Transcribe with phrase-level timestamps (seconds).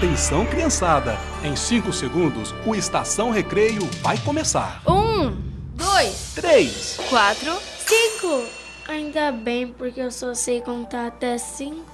[0.00, 1.18] Atenção, criançada!
[1.44, 4.80] Em 5 segundos, o Estação Recreio vai começar.
[4.88, 5.36] Um,
[5.74, 6.98] dois, Três.
[7.10, 7.52] quatro.
[7.86, 8.44] Cinco!
[8.88, 11.84] Ainda bem, porque eu só sei contar até cinco.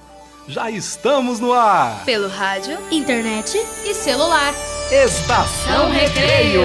[0.47, 2.05] Já estamos no ar!
[2.05, 3.57] Pelo rádio Internet?
[3.83, 4.53] e celular.
[4.89, 6.61] Estação Recreio!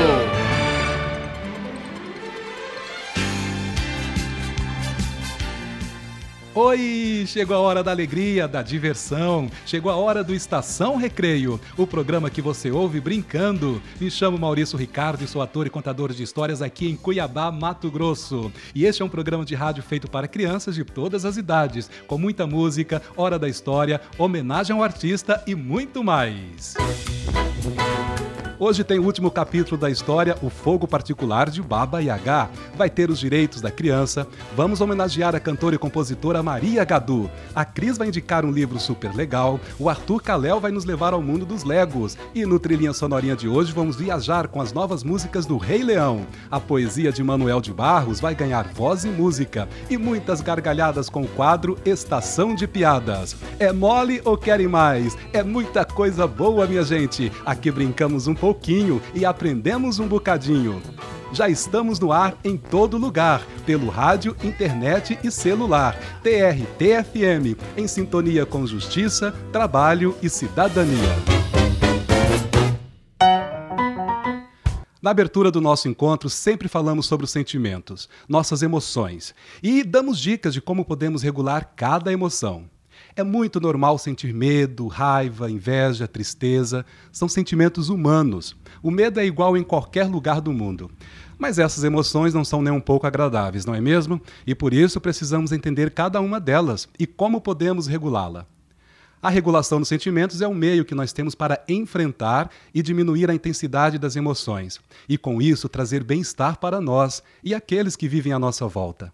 [6.55, 9.51] Oi, chegou a hora da alegria, da diversão.
[9.65, 13.81] Chegou a hora do Estação Recreio, o programa que você ouve brincando.
[13.99, 17.91] Me chamo Maurício Ricardo e sou ator e contador de histórias aqui em Cuiabá, Mato
[17.91, 18.53] Grosso.
[18.75, 22.19] E este é um programa de rádio feito para crianças de todas as idades, com
[22.19, 26.75] muita música, hora da história, homenagem ao artista e muito mais.
[28.65, 32.49] Hoje tem o último capítulo da história, O Fogo Particular de Baba Yaga.
[32.77, 34.25] Vai ter os direitos da criança.
[34.55, 37.29] Vamos homenagear a cantora e compositora Maria Gadu.
[37.57, 39.59] A Cris vai indicar um livro super legal.
[39.81, 42.17] O Arthur Caléu vai nos levar ao mundo dos Legos.
[42.33, 46.25] E no Trilhinha Sonorinha de hoje vamos viajar com as novas músicas do Rei Leão.
[46.49, 49.69] A poesia de Manuel de Barros vai ganhar voz e música.
[49.91, 53.35] E muitas gargalhadas com o quadro Estação de Piadas.
[53.59, 55.19] É mole ou querem mais?
[55.33, 57.33] É muita coisa boa, minha gente.
[57.45, 60.83] Aqui brincamos um pouquinho e aprendemos um bocadinho.
[61.33, 65.97] Já estamos no ar em todo lugar, pelo rádio, internet e celular.
[66.23, 71.17] TRT-FM, em sintonia com justiça, trabalho e cidadania.
[75.01, 80.53] Na abertura do nosso encontro, sempre falamos sobre os sentimentos, nossas emoções, e damos dicas
[80.53, 82.72] de como podemos regular cada emoção.
[83.15, 86.85] É muito normal sentir medo, raiva, inveja, tristeza.
[87.11, 88.57] São sentimentos humanos.
[88.83, 90.91] O medo é igual em qualquer lugar do mundo.
[91.39, 94.21] Mas essas emoções não são nem um pouco agradáveis, não é mesmo?
[94.47, 98.47] E por isso precisamos entender cada uma delas e como podemos regulá-la.
[99.21, 103.35] A regulação dos sentimentos é o meio que nós temos para enfrentar e diminuir a
[103.35, 108.39] intensidade das emoções, e com isso trazer bem-estar para nós e aqueles que vivem à
[108.39, 109.13] nossa volta.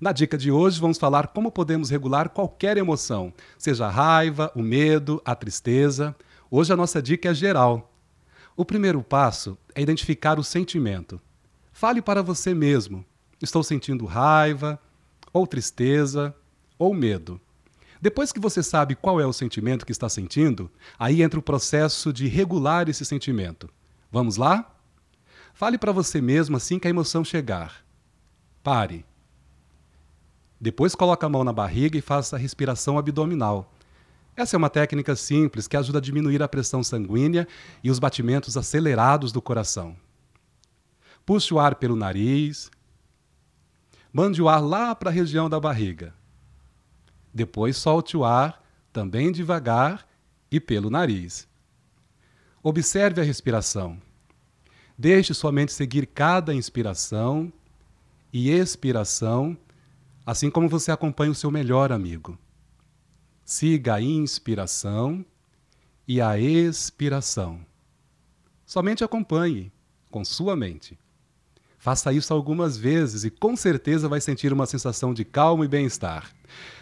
[0.00, 4.62] Na dica de hoje, vamos falar como podemos regular qualquer emoção, seja a raiva, o
[4.62, 6.14] medo, a tristeza.
[6.50, 7.92] Hoje a nossa dica é geral.
[8.54, 11.20] O primeiro passo é identificar o sentimento.
[11.72, 13.04] Fale para você mesmo:
[13.40, 14.78] estou sentindo raiva,
[15.32, 16.34] ou tristeza,
[16.78, 17.40] ou medo.
[18.00, 22.12] Depois que você sabe qual é o sentimento que está sentindo, aí entra o processo
[22.12, 23.68] de regular esse sentimento.
[24.12, 24.74] Vamos lá?
[25.54, 27.82] Fale para você mesmo assim que a emoção chegar.
[28.62, 29.06] Pare.
[30.60, 33.72] Depois coloque a mão na barriga e faça a respiração abdominal.
[34.36, 37.46] Essa é uma técnica simples que ajuda a diminuir a pressão sanguínea
[37.82, 39.96] e os batimentos acelerados do coração.
[41.24, 42.70] Puxe o ar pelo nariz.
[44.12, 46.14] Mande o ar lá para a região da barriga.
[47.32, 48.62] Depois solte o ar,
[48.92, 50.06] também devagar
[50.50, 51.46] e pelo nariz.
[52.62, 54.00] Observe a respiração.
[54.96, 57.52] Deixe sua mente seguir cada inspiração
[58.32, 59.56] e expiração,
[60.26, 62.36] assim como você acompanha o seu melhor amigo.
[63.44, 65.24] Siga a inspiração
[66.06, 67.64] e a expiração.
[68.64, 69.72] Somente acompanhe
[70.10, 70.98] com sua mente.
[71.78, 76.28] Faça isso algumas vezes e com certeza vai sentir uma sensação de calma e bem-estar.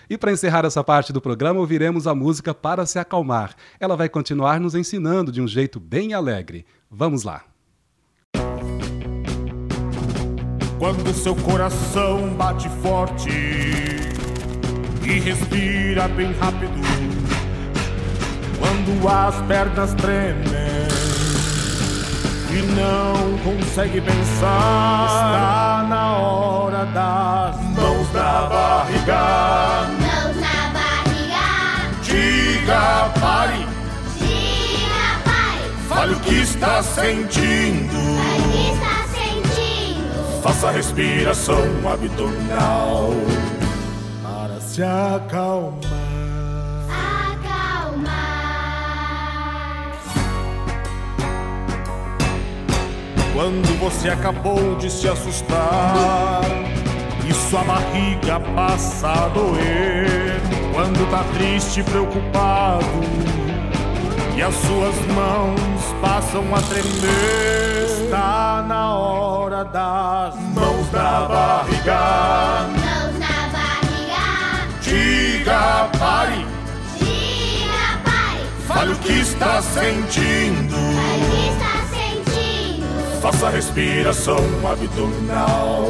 [0.08, 3.54] E para encerrar essa parte do programa, ouviremos a música Para Se Acalmar.
[3.78, 6.64] Ela vai continuar nos ensinando de um jeito bem alegre.
[6.90, 7.53] Vamos lá!
[10.84, 16.78] Quando seu coração bate forte e respira bem rápido,
[18.58, 20.44] quando as pernas tremem
[22.50, 29.88] e não consegue pensar, está na hora das mãos na barriga.
[30.02, 33.66] Mãos na barriga, Diga pare,
[34.18, 38.33] diga pai, fale o que está sentindo.
[40.44, 41.56] Faça respiração
[41.90, 43.12] abdominal
[44.22, 45.80] para se acalmar.
[47.32, 48.12] Acalmar.
[53.32, 56.42] Quando você acabou de se assustar
[57.26, 60.42] e sua barriga passa a doer.
[60.74, 62.84] Quando tá triste, preocupado
[64.44, 67.84] as suas mãos passam a tremer.
[68.04, 72.68] Está na hora das mãos na barriga.
[72.68, 76.46] Mãos na barriga, Diga pare,
[76.98, 80.74] diga pai, fale o que está sentindo.
[80.76, 83.20] o que está sentindo?
[83.22, 84.36] Faça a respiração
[84.70, 85.86] abdominal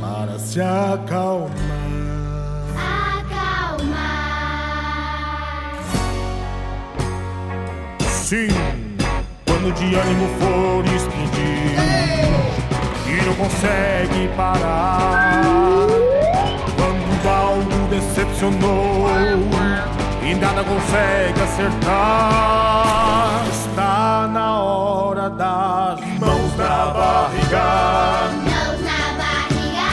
[0.00, 0.60] para se.
[0.60, 1.81] Acalmar.
[8.32, 8.48] Sim,
[9.46, 11.76] quando de ânimo for explodir
[13.06, 15.42] e não consegue parar.
[16.74, 19.10] Quando algo decepcionou
[20.22, 21.82] e nada consegue acertar,
[23.52, 28.30] está na hora das mãos na barriga.
[28.48, 29.92] Mãos na barriga,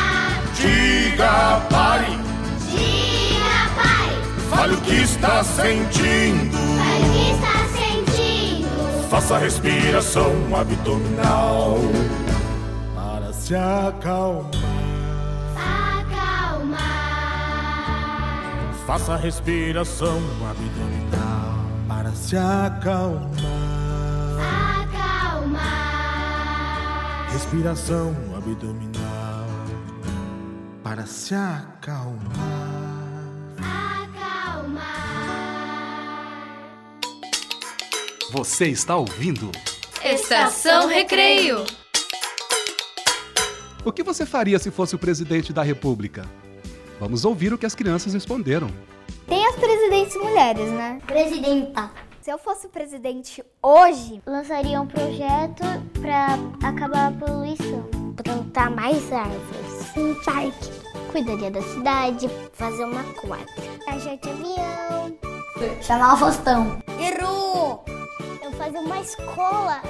[0.56, 2.18] Diga pare,
[2.70, 4.10] diga pai,
[4.50, 6.58] fale o que está sentindo.
[6.78, 7.59] faz o que está sentindo.
[9.20, 11.76] Faça respiração abdominal
[12.96, 14.50] para se acalmar.
[16.00, 16.80] Acalmar,
[18.88, 23.28] Faça respiração abdominal para se acalmar.
[24.88, 25.68] acalmar,
[27.34, 29.48] Respiração abdominal
[30.82, 31.68] para se acalmar.
[31.82, 32.49] acalmar.
[38.32, 39.52] Você está ouvindo?
[40.04, 41.66] Estação Recreio.
[43.84, 46.30] O que você faria se fosse o presidente da República?
[47.00, 48.70] Vamos ouvir o que as crianças responderam.
[49.28, 51.02] Tem as presidentes mulheres, né?
[51.08, 51.90] Presidenta.
[52.22, 55.64] Se eu fosse presidente hoje, Lançaria um projeto
[56.00, 56.38] para
[56.70, 57.90] acabar a poluição.
[58.24, 59.98] Plantar mais árvores.
[59.98, 60.70] Um parque.
[61.12, 63.48] Cuidaria da cidade, fazer uma quadra.
[63.88, 65.18] Viajar de avião.
[65.82, 66.80] chamar o Faustão.
[67.00, 67.99] Errou!
[68.60, 69.82] Fazer uma escola.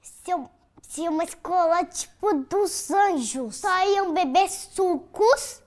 [0.00, 0.48] Se eu,
[0.82, 3.56] se uma escola tipo dos anjos.
[3.56, 5.60] Só iam beber sucos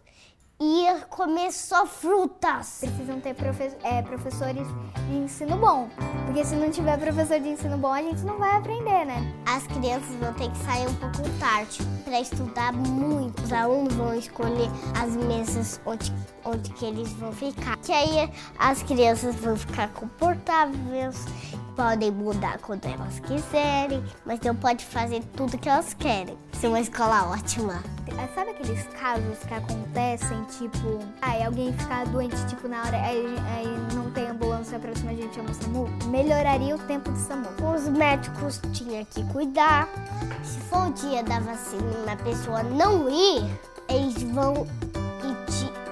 [0.59, 2.77] e ia comer só frutas.
[2.79, 4.65] Precisam ter profe- é, professores
[5.09, 5.89] de ensino bom.
[6.25, 9.33] Porque se não tiver professor de ensino bom, a gente não vai aprender, né?
[9.45, 13.43] As crianças vão ter que sair um pouco tarde para estudar muito.
[13.43, 16.13] Os alunos vão escolher as mesas onde,
[16.45, 17.75] onde que eles vão ficar.
[17.77, 21.25] Que aí as crianças vão ficar confortáveis,
[21.75, 26.37] podem mudar quando elas quiserem, mas não pode fazer tudo que elas querem.
[26.53, 27.83] Ser uma escola ótima.
[28.17, 33.35] É, Sabe aqueles casos que acontecem, tipo, aí alguém ficar doente, tipo, na hora, aí,
[33.55, 35.89] aí não tem ambulância próxima, a gente chama o SAMU?
[36.07, 37.47] Melhoraria o tempo do SAMU.
[37.75, 39.87] Os médicos tinham que cuidar.
[40.43, 43.43] Se for o dia da vacina e a pessoa não ir,
[43.89, 44.67] eles vão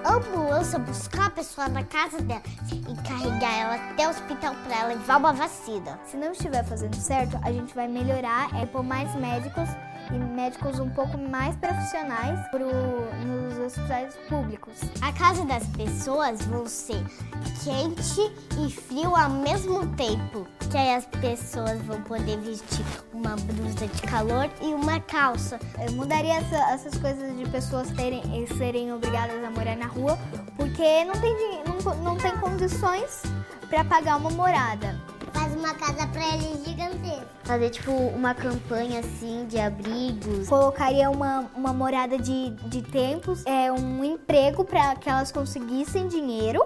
[0.06, 5.18] ambulância buscar a pessoa na casa dela e carregar ela até o hospital para levar
[5.18, 6.00] uma vacina.
[6.06, 9.70] Se não estiver fazendo certo, a gente vai melhorar, é pôr mais médicos
[10.14, 12.68] e médicos um pouco mais profissionais pro,
[13.26, 14.74] nos hospitais públicos.
[15.02, 17.04] A casa das pessoas vão ser
[17.64, 18.22] quente
[18.60, 20.46] e frio ao mesmo tempo.
[20.70, 25.60] Que aí as pessoas vão poder vestir uma blusa de calor e uma calça.
[25.86, 28.24] Eu mudaria essa- essas coisas de pessoas terem,
[28.58, 30.18] serem obrigadas a morar na rua,
[30.56, 31.36] porque não tem,
[31.68, 33.22] não, não tem condições
[33.70, 34.96] para pagar uma morada.
[35.34, 37.28] Faz uma casa pra eles gigantesca.
[37.44, 40.48] Fazer tipo uma campanha assim de abrigos.
[40.48, 46.64] Colocaria uma, uma morada de, de tempos, é um emprego para que elas conseguissem dinheiro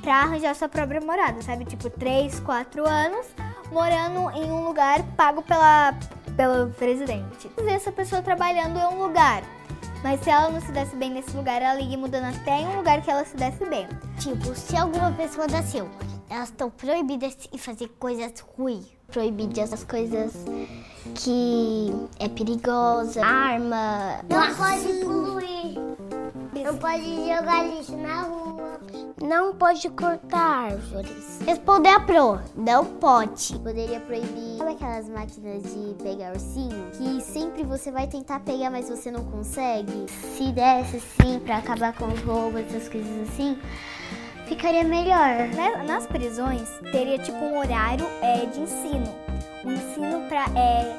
[0.00, 1.64] para arranjar sua própria morada, sabe?
[1.64, 3.26] Tipo, 3, 4 anos
[3.70, 5.94] morando em um lugar pago pela,
[6.36, 7.50] pelo presidente.
[7.56, 9.42] Ver essa pessoa trabalhando em um lugar.
[10.02, 12.76] Mas se ela não se desse bem nesse lugar, ela ia mudando até em um
[12.76, 13.88] lugar que ela se desse bem.
[14.18, 15.88] Tipo, se alguma pessoa nasceu,
[16.28, 18.86] elas estão proibidas de fazer coisas ruins.
[19.08, 20.34] Proibidas as coisas
[21.14, 24.18] que é perigosa, arma.
[24.28, 25.78] Não pode poluir.
[26.64, 28.80] Não pode jogar lixo na rua.
[29.22, 31.40] Não pode cortar árvores.
[31.46, 33.58] Responder a pro, não pode.
[33.60, 38.88] Poderia proibir sabe aquelas máquinas de pegar ursinho que sempre você vai tentar pegar, mas
[38.88, 40.06] você não consegue.
[40.08, 43.58] Se desse assim pra acabar com os roubos, essas coisas assim,
[44.48, 45.48] ficaria melhor.
[45.54, 45.84] Né?
[45.86, 49.14] Nas prisões, teria tipo um horário é, de ensino.
[49.64, 50.96] Um ensino para é,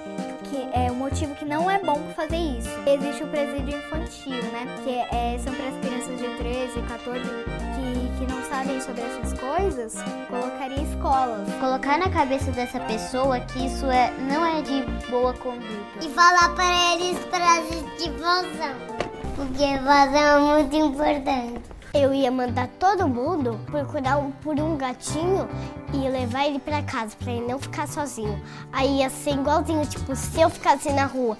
[0.49, 2.69] que é um motivo que não é bom fazer isso.
[2.85, 4.67] Existe o presídio infantil, né?
[4.83, 9.39] Que é, são para as crianças de 13, 14 que, que não sabem sobre essas
[9.39, 9.95] coisas.
[10.29, 11.47] Colocaria escolas.
[11.59, 15.65] Colocar na cabeça dessa pessoa que isso é, não é de boa conduta.
[16.01, 18.99] E falar para eles frases de vozão.
[19.35, 21.78] Porque vozão é muito importante.
[21.93, 25.47] Eu ia mandar todo mundo procurar um- por um gatinho
[25.93, 28.39] e levar ele pra casa, pra ele não ficar sozinho.
[28.71, 31.37] Aí ia ser igualzinho, tipo, se eu ficasse na rua,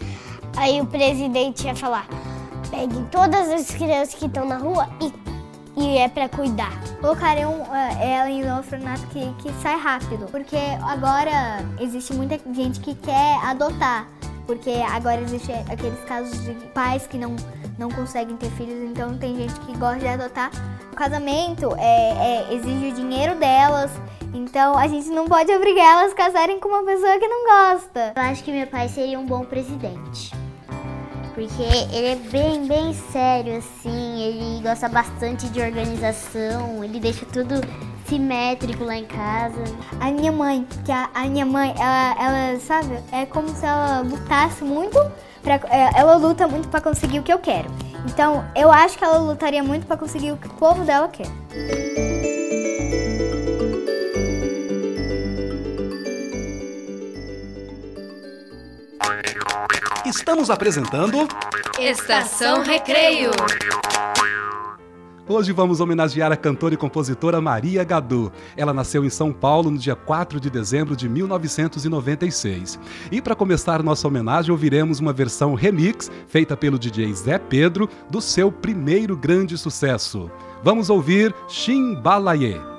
[0.58, 2.08] aí o presidente ia falar:
[2.72, 5.14] peguem todas as crianças que estão na rua e,
[5.82, 6.72] e é pra cuidar.
[7.00, 10.26] Colocariam é, ela em um orfanato que, que sai rápido.
[10.32, 14.08] Porque agora existe muita gente que quer adotar.
[14.48, 17.36] Porque agora existe aqueles casos de pais que não,
[17.80, 20.52] não conseguem ter filhos, então tem gente que gosta de adotar.
[20.92, 23.90] O casamento é, é- exige o dinheiro delas
[24.34, 28.14] Então a gente não pode obrigar elas a casarem com uma pessoa que não gosta.
[28.16, 30.32] Eu acho que meu pai seria um bom presidente.
[31.34, 37.56] Porque ele é bem, bem sério, assim, ele gosta bastante de organização, ele deixa tudo
[38.06, 39.64] simétrico lá em casa.
[40.02, 44.02] A minha mãe, que a, a minha mãe, ela, ela, sabe, é como se ela
[44.02, 45.00] lutasse muito,
[45.42, 47.70] pra, é, ela luta muito para conseguir o que eu quero.
[48.06, 51.28] Então eu acho que ela lutaria muito para conseguir o que o povo dela quer.
[60.06, 61.28] Estamos apresentando
[61.80, 63.32] Estação Recreio.
[65.32, 68.32] Hoje vamos homenagear a cantora e compositora Maria Gadu.
[68.58, 72.80] Ela nasceu em São Paulo no dia 4 de dezembro de 1996.
[73.12, 78.20] E para começar nossa homenagem, ouviremos uma versão remix feita pelo DJ Zé Pedro do
[78.20, 80.32] seu primeiro grande sucesso.
[80.64, 82.79] Vamos ouvir Chimbalaye.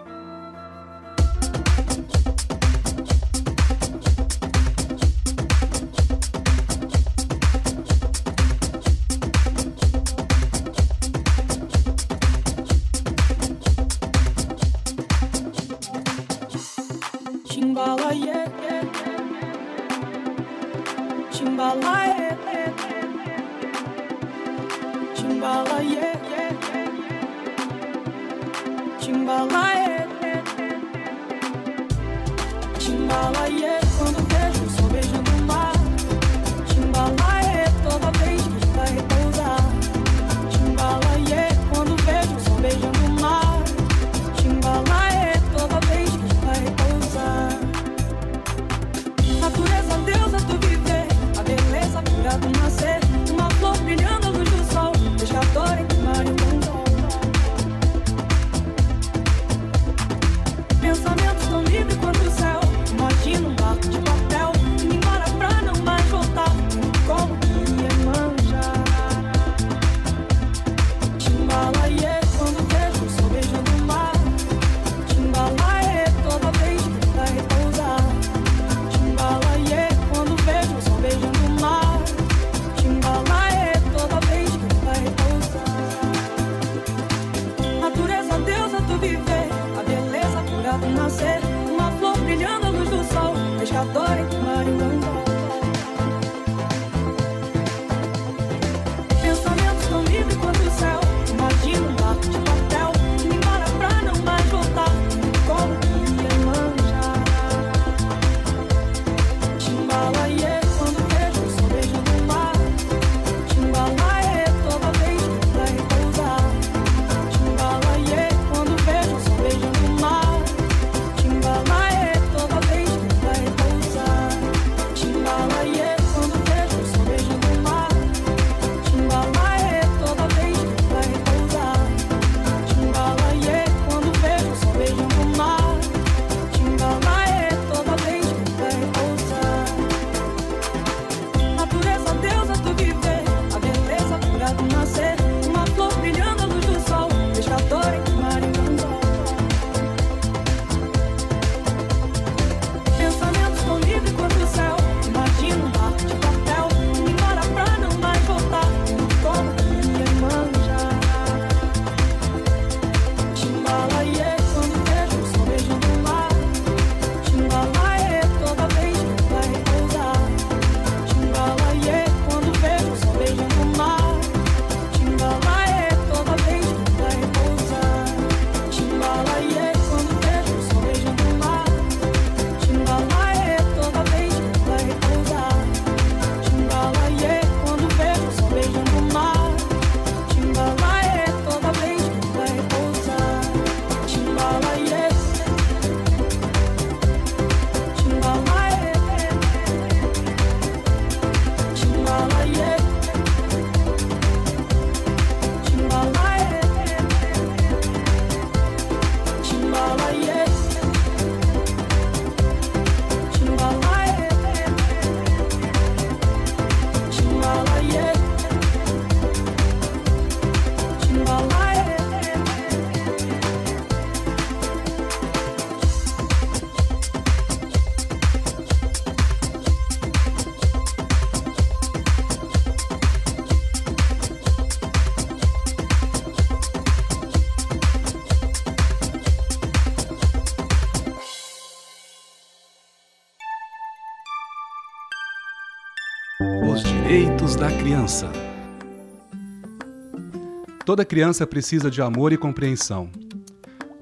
[250.90, 253.08] Toda criança precisa de amor e compreensão.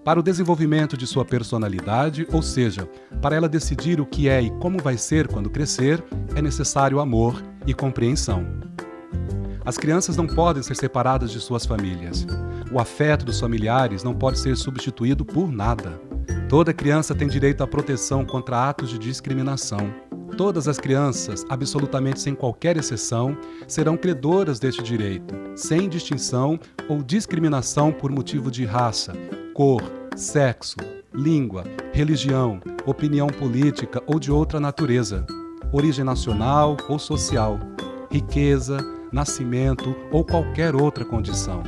[0.03, 2.89] Para o desenvolvimento de sua personalidade, ou seja,
[3.21, 6.03] para ela decidir o que é e como vai ser quando crescer,
[6.35, 8.43] é necessário amor e compreensão.
[9.67, 12.27] As crianças não podem ser separadas de suas famílias.
[12.73, 16.01] O afeto dos familiares não pode ser substituído por nada.
[16.49, 20.08] Toda criança tem direito à proteção contra atos de discriminação.
[20.39, 27.91] Todas as crianças, absolutamente sem qualquer exceção, serão credoras deste direito, sem distinção ou discriminação
[27.91, 29.15] por motivo de raça,
[29.53, 29.83] cor,
[30.15, 30.77] sexo,
[31.13, 35.27] língua, religião, opinião política ou de outra natureza,
[35.73, 37.59] origem nacional ou social,
[38.09, 38.79] riqueza,
[39.11, 41.65] nascimento ou qualquer outra condição,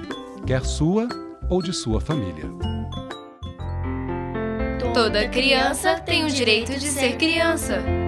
[0.46, 1.08] quer sua
[1.48, 2.48] ou de sua família.
[4.94, 7.99] Toda criança tem o direito de ser criança.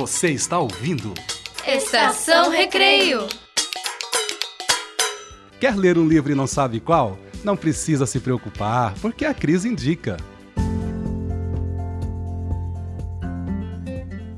[0.00, 1.12] Você está ouvindo?
[1.66, 3.26] Estação Recreio.
[5.58, 7.18] Quer ler um livro e não sabe qual?
[7.42, 10.16] Não precisa se preocupar, porque a Cris indica.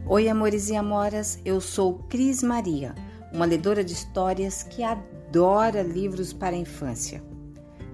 [0.06, 2.94] Oi, amores e amoras, eu sou Cris Maria,
[3.30, 7.22] uma ledora de histórias que adora livros para a infância.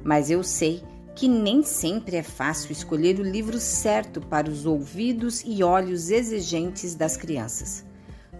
[0.05, 5.43] Mas eu sei que nem sempre é fácil escolher o livro certo para os ouvidos
[5.47, 7.87] e olhos exigentes das crianças.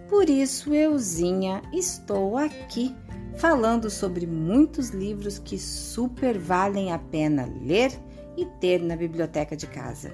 [0.07, 2.95] Por isso, euzinha, estou aqui
[3.35, 7.91] falando sobre muitos livros que super valem a pena ler
[8.37, 10.11] e ter na biblioteca de casa.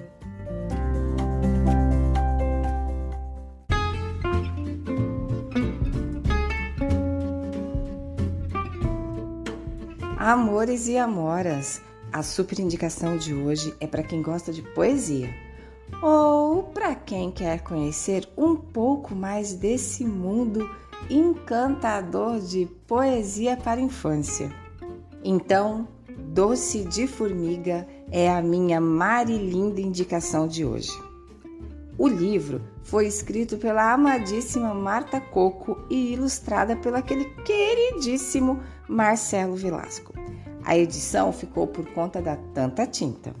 [10.16, 11.82] Amores e amoras,
[12.14, 15.34] a super indicação de hoje é para quem gosta de poesia
[16.00, 20.70] ou para quem quer conhecer um pouco mais desse mundo
[21.10, 24.52] encantador de poesia para infância.
[25.24, 25.88] Então,
[26.28, 30.92] Doce de Formiga é a minha marilinda indicação de hoje.
[31.98, 40.14] O livro foi escrito pela amadíssima Marta Coco e ilustrada pelo aquele queridíssimo Marcelo Velasco.
[40.64, 43.34] A edição ficou por conta da tanta tinta.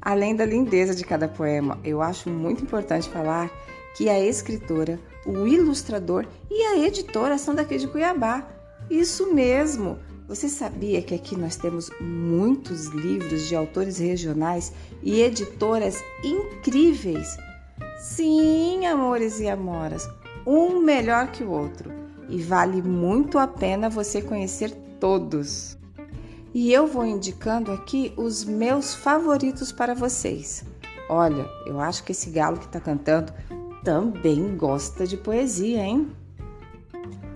[0.00, 3.50] Além da lindeza de cada poema, eu acho muito importante falar
[3.96, 8.46] que a escritora, o ilustrador e a editora são daqui de Cuiabá.
[8.90, 9.98] Isso mesmo!
[10.26, 17.36] Você sabia que aqui nós temos muitos livros de autores regionais e editoras incríveis?
[18.00, 20.08] Sim, amores e amoras,
[20.46, 21.92] um melhor que o outro.
[22.28, 25.76] E vale muito a pena você conhecer todos.
[26.54, 30.64] E eu vou indicando aqui os meus favoritos para vocês.
[31.08, 33.32] Olha, eu acho que esse galo que está cantando
[33.82, 36.08] também gosta de poesia, hein?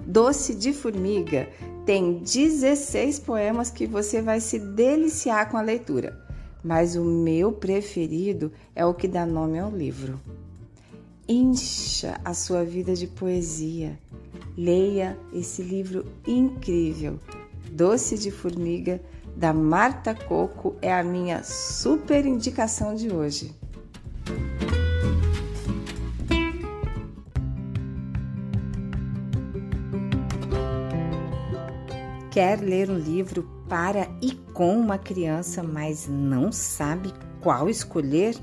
[0.07, 1.49] Doce de Formiga
[1.85, 6.17] tem 16 poemas que você vai se deliciar com a leitura,
[6.63, 10.21] mas o meu preferido é o que dá nome ao livro.
[11.29, 13.99] Encha a sua vida de poesia.
[14.57, 17.19] Leia esse livro incrível.
[17.71, 19.01] Doce de Formiga,
[19.37, 23.55] da Marta Coco, é a minha super indicação de hoje.
[32.31, 38.37] Quer ler um livro para e com uma criança, mas não sabe qual escolher?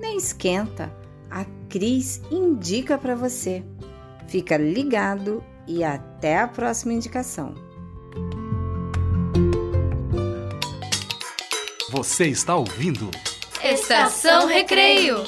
[0.00, 0.92] Nem esquenta
[1.30, 3.64] a Cris indica para você.
[4.28, 7.54] Fica ligado e até a próxima indicação.
[12.04, 13.10] Você está ouvindo?
[13.64, 15.24] Estação Recreio.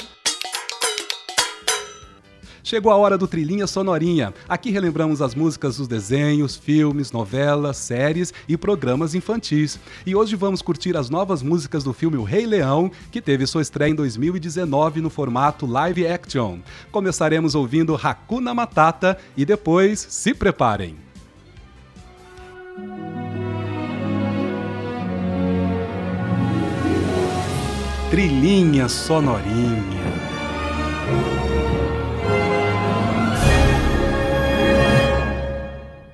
[2.63, 4.35] Chegou a hora do Trilhinha Sonorinha.
[4.47, 9.81] Aqui relembramos as músicas dos desenhos, filmes, novelas, séries e programas infantis.
[10.05, 13.63] E hoje vamos curtir as novas músicas do filme O Rei Leão, que teve sua
[13.63, 16.59] estreia em 2019 no formato live action.
[16.93, 20.95] Começaremos ouvindo Hakuna Matata e depois se preparem.
[28.11, 30.07] Trilhinha Sonorinha.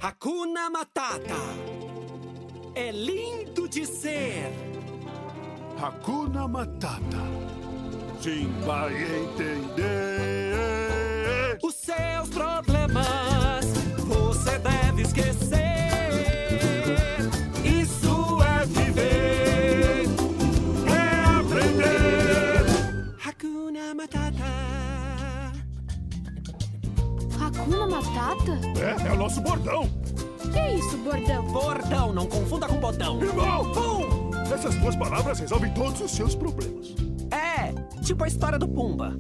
[0.01, 1.37] Hakuna Matata.
[2.75, 4.51] É lindo de ser.
[5.79, 7.23] Hakuna Matata.
[8.21, 10.55] Sim, vai entender.
[29.23, 29.89] Nosso bordão.
[30.53, 31.45] Que é isso, bordão?
[31.47, 33.23] Bordão, não confunda com botão.
[33.23, 33.73] Irmão!
[33.73, 34.31] Pum!
[34.53, 36.89] Essas duas palavras resolvem todos os seus problemas.
[37.31, 39.17] É, tipo a história do Pumba.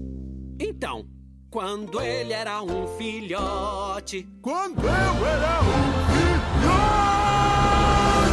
[0.58, 1.06] Então,
[1.48, 4.28] quando ele era um filhote.
[4.42, 5.92] Quando eu era um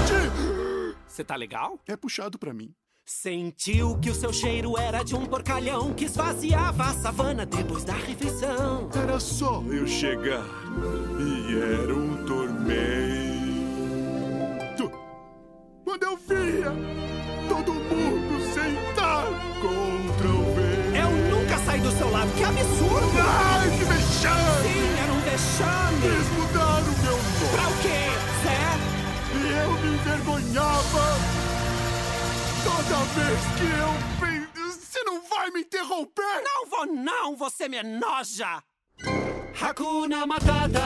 [0.10, 1.00] filhote!
[1.08, 1.80] Você tá legal?
[1.88, 2.74] É puxado pra mim.
[3.12, 7.93] Sentiu que o seu cheiro era de um porcalhão que esvaziava a savana depois da
[7.93, 8.88] refeição.
[8.93, 10.45] Era só eu chegar
[11.19, 12.69] e era um tormento.
[15.84, 16.72] Quando eu via
[17.50, 19.26] todo mundo sentar
[19.60, 20.95] contra o vento.
[20.95, 23.17] Eu nunca saí do seu lado, que absurdo!
[23.17, 24.62] Ai, que vexame!
[24.62, 26.06] Sim, era um vexame!
[26.06, 27.50] Eles mudaram meu nome.
[27.54, 28.06] Pra o quê,
[28.43, 28.78] Zé?
[29.34, 31.38] E eu me envergonhava
[32.63, 34.10] toda vez que eu...
[34.69, 36.43] Você não vai me interromper?
[36.43, 38.63] Não vou não, você me enoja!
[39.62, 40.82] Hakuna Matata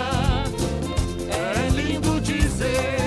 [1.29, 3.02] é lindo dizer.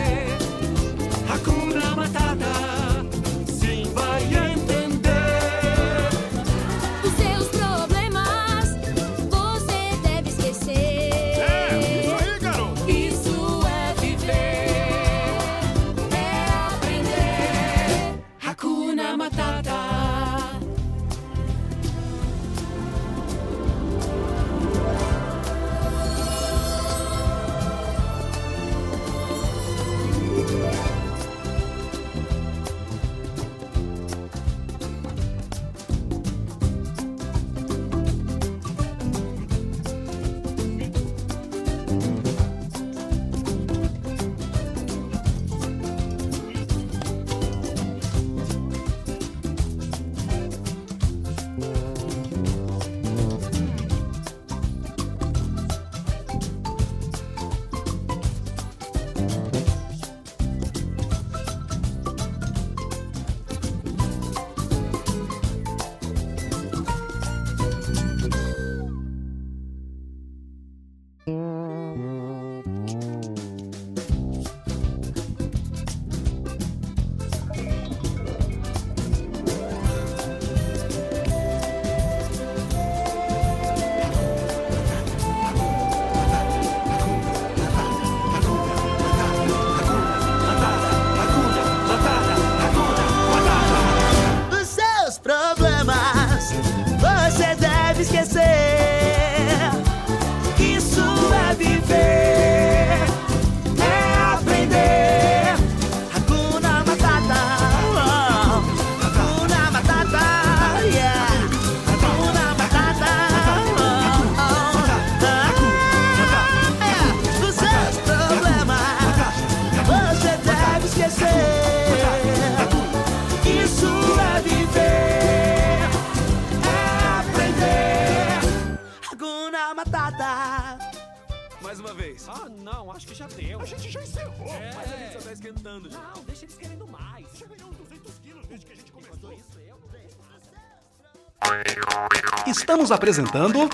[142.87, 143.69] Estamos apresentando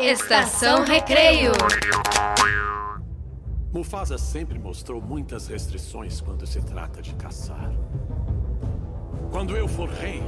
[0.00, 1.52] Estação Recreio.
[3.72, 7.70] Mufasa sempre mostrou muitas restrições quando se trata de caçar.
[9.30, 10.20] Quando eu for rei,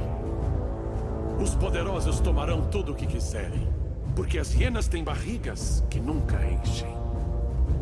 [1.43, 3.67] os poderosos tomarão tudo o que quiserem,
[4.15, 6.95] porque as hienas têm barrigas que nunca enchem.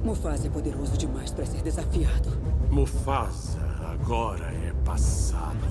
[0.04, 2.32] Mufasa é poderoso demais para ser desafiado.
[2.72, 3.60] Mufasa
[3.94, 5.68] agora é passado.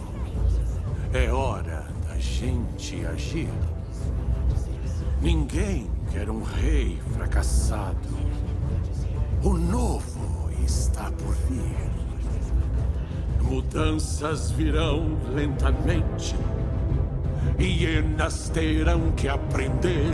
[1.13, 3.51] É hora da gente agir.
[5.21, 8.09] Ninguém quer um rei fracassado.
[9.43, 11.91] O novo está por vir.
[13.43, 16.37] Mudanças virão lentamente.
[17.59, 20.13] Hienas terão que aprender.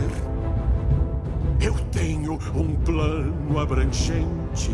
[1.59, 4.71] Eu tenho um plano abrangente.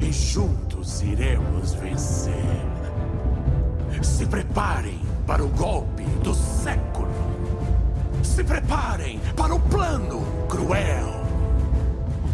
[0.00, 2.34] E juntos iremos vencer.
[4.02, 7.11] Se preparem para o golpe do século.
[8.22, 11.22] Se preparem para o plano cruel.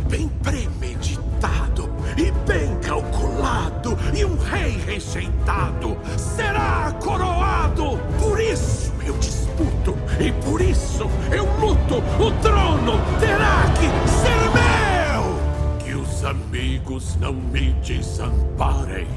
[0.09, 3.99] Bem premeditado e bem calculado.
[4.15, 7.99] E um rei rejeitado será coroado.
[8.21, 11.97] Por isso eu disputo e por isso eu luto.
[12.23, 15.79] O trono terá que ser meu.
[15.79, 19.09] Que os amigos não me desamparem.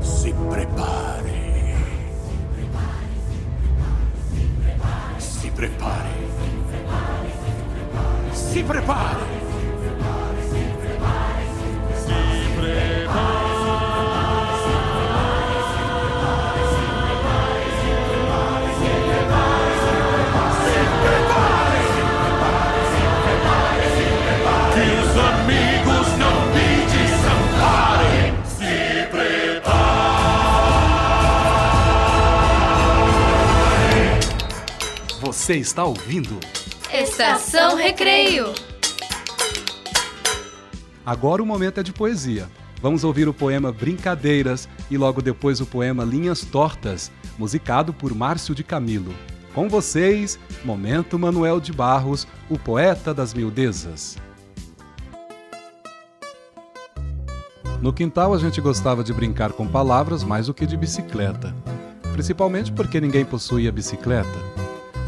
[0.00, 1.43] Se preparem.
[5.54, 6.10] prepari.
[8.32, 9.24] Si prepari.
[10.42, 11.48] Si prepari.
[11.94, 12.20] Si
[12.58, 13.53] prepari.
[35.44, 36.40] Você está ouvindo?
[36.90, 38.46] Estação Recreio.
[41.04, 42.48] Agora o momento é de poesia.
[42.80, 48.54] Vamos ouvir o poema Brincadeiras e logo depois o poema Linhas Tortas, musicado por Márcio
[48.54, 49.14] de Camilo.
[49.54, 54.16] Com vocês, Momento Manuel de Barros, o poeta das miudezas.
[57.82, 61.54] No quintal a gente gostava de brincar com palavras mais do que de bicicleta,
[62.14, 64.53] principalmente porque ninguém possuía bicicleta.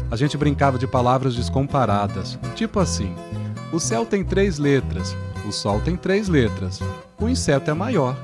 [0.09, 3.13] A gente brincava de palavras descomparadas, tipo assim:
[3.71, 5.15] o céu tem três letras,
[5.47, 6.79] o sol tem três letras,
[7.19, 8.17] o inseto é maior.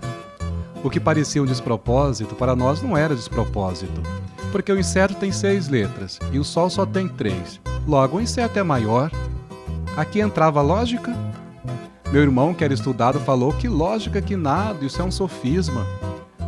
[0.84, 4.02] O que parecia um despropósito para nós não era despropósito,
[4.52, 7.60] porque o inseto tem seis letras e o sol só tem três.
[7.88, 9.12] Logo, o inseto é maior.
[9.96, 11.14] Aqui entrava a lógica
[12.14, 15.84] meu irmão, que era estudado, falou que lógica que nada, isso é um sofisma.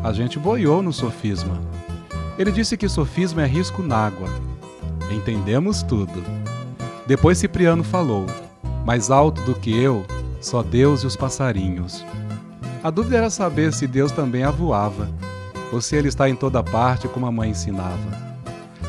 [0.03, 1.59] A gente boiou no sofisma.
[2.37, 4.29] Ele disse que sofisma é risco n'água.
[5.11, 6.23] Entendemos tudo.
[7.05, 8.25] Depois Cipriano falou:
[8.85, 10.05] Mais alto do que eu,
[10.41, 12.05] só Deus e os passarinhos.
[12.83, 15.09] A dúvida era saber se Deus também a voava,
[15.71, 18.25] ou se ele está em toda parte como a mãe ensinava.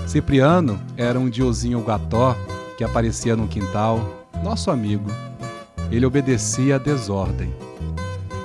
[0.07, 2.37] Cipriano era um diozinho gató
[2.77, 5.11] que aparecia no quintal, nosso amigo.
[5.91, 7.53] Ele obedecia à desordem.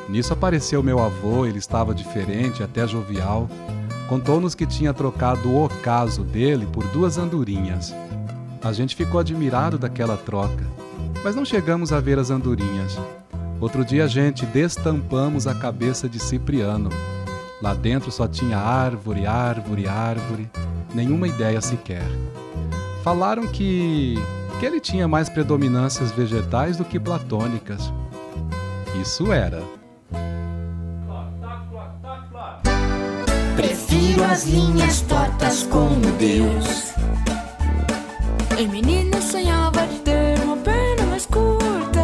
[0.08, 3.50] Nisso apareceu meu avô, ele estava diferente, até jovial.
[4.12, 7.96] Contou-nos que tinha trocado o ocaso dele por duas andorinhas.
[8.62, 10.66] A gente ficou admirado daquela troca,
[11.24, 13.00] mas não chegamos a ver as andorinhas.
[13.62, 16.90] Outro dia a gente destampamos a cabeça de Cipriano.
[17.62, 20.52] Lá dentro só tinha árvore, árvore, árvore,
[20.94, 22.04] nenhuma ideia sequer.
[23.06, 24.16] Falaram que
[24.60, 27.94] que ele tinha mais predominâncias vegetais do que platônicas.
[29.02, 29.64] Isso era.
[34.12, 36.92] Prefiro as linhas tortas como Deus.
[38.58, 42.02] Em menina sonhava de ter uma perna mais curta.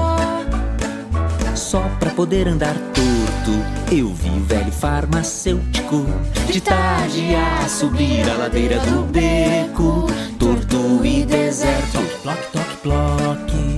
[1.53, 6.05] Só pra poder andar torto, eu vi o velho farmacêutico
[6.49, 10.07] de tarde a subir a ladeira do beco,
[10.39, 11.99] torto e deserto.
[12.23, 13.77] Toque, toque, toque.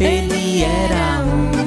[0.00, 1.61] Ele era um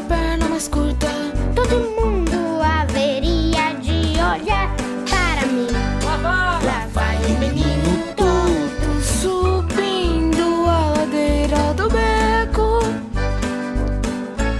[0.00, 1.06] uma perna mais curta,
[1.54, 4.74] todo mundo haveria de olhar
[5.08, 5.68] para mim.
[6.64, 12.80] Lá vai o menino torto subindo a ladeira do beco.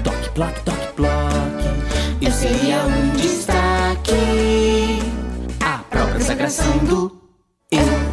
[0.05, 2.25] Toque, toque, toque, toque.
[2.27, 4.13] Eu seria um destaque.
[5.65, 7.19] A própria sagração do
[7.71, 8.11] eu.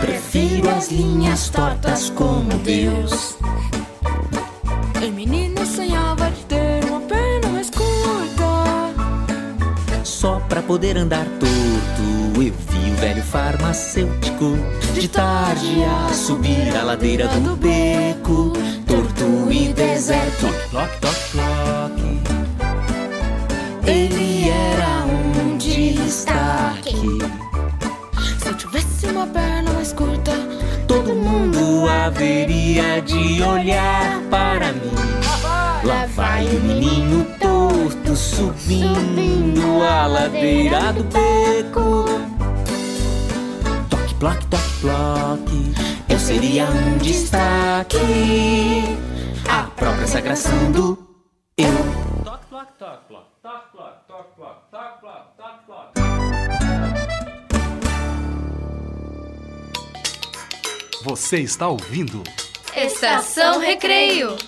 [0.00, 3.36] Prefiro as linhas tortas como Deus.
[5.02, 8.44] Em menina sonhava de ter uma perna mais curta.
[10.02, 14.56] Só pra poder andar torto, eu vi o velho farmacêutico
[14.94, 18.52] de tarde a subir a ladeira do beco,
[18.86, 20.46] torto e deserto.
[20.70, 22.34] Toque, toque, toque.
[23.86, 24.33] Ele
[31.24, 34.92] mundo haveria de olhar para mim.
[35.82, 42.04] Lá vai o menino torto subindo a ladeira do beco.
[43.88, 45.74] Toque, ploque, toque, ploque.
[46.08, 47.96] Eu seria um destaque.
[49.48, 50.98] A própria sagração do
[51.56, 51.72] eu.
[52.24, 53.33] Toque, ploque, toque, ploque,
[61.04, 62.22] Você está ouvindo?
[62.74, 64.38] Estação Recreio.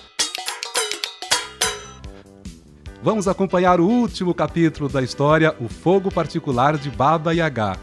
[2.99, 7.77] Vamos acompanhar o último capítulo da história, O Fogo Particular de Baba Yaga.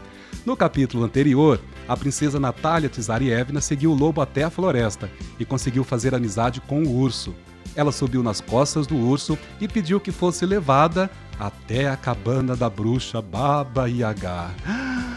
[0.45, 5.09] No capítulo anterior, a princesa Natália Tsarievna seguiu o lobo até a floresta
[5.39, 7.33] e conseguiu fazer amizade com o urso.
[7.77, 11.09] Ela subiu nas costas do urso e pediu que fosse levada
[11.39, 14.49] até a cabana da bruxa Baba Yaga.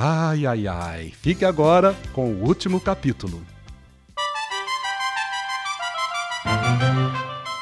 [0.00, 1.12] Ai, ai, ai.
[1.20, 3.44] Fique agora com o último capítulo.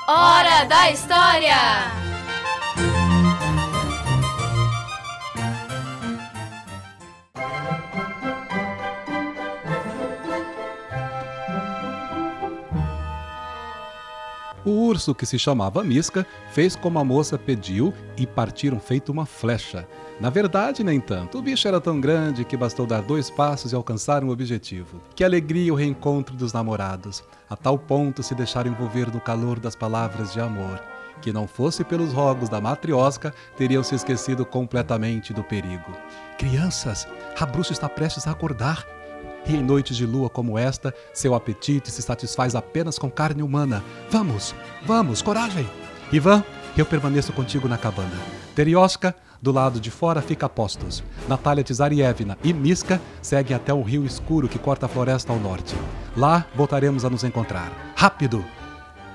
[0.06, 1.56] Hora da História!
[14.66, 19.24] O urso, que se chamava Misca, fez como a moça pediu e partiram feito uma
[19.24, 19.86] flecha.
[20.20, 21.38] Na verdade, nem tanto.
[21.38, 25.00] O bicho era tão grande que bastou dar dois passos e alcançar um objetivo.
[25.14, 27.22] Que alegria o reencontro dos namorados.
[27.48, 30.82] A tal ponto se deixaram envolver no calor das palavras de amor.
[31.22, 35.96] que não fosse pelos rogos da matriosca, teriam se esquecido completamente do perigo.
[36.38, 38.95] Crianças, a bruxa está prestes a acordar.
[39.48, 43.82] E em noites de lua como esta, seu apetite se satisfaz apenas com carne humana.
[44.10, 44.54] Vamos,
[44.84, 45.68] vamos, coragem!
[46.12, 46.44] Ivan,
[46.76, 48.16] eu permaneço contigo na cabana.
[48.54, 51.02] Terioska, do lado de fora fica Postos.
[51.28, 55.76] Natália Tsarievna e Miska seguem até o rio escuro que corta a floresta ao norte.
[56.16, 57.70] Lá voltaremos a nos encontrar.
[57.94, 58.44] Rápido!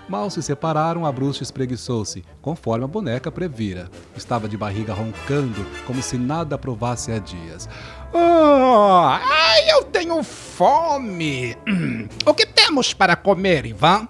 [0.07, 3.89] Mal se separaram, a bruxa espreguiçou-se, conforme a boneca previra.
[4.15, 7.69] Estava de barriga roncando, como se nada provasse há dias.
[8.13, 11.55] Oh, ai, eu tenho fome!
[12.25, 14.07] O que temos para comer, Ivan?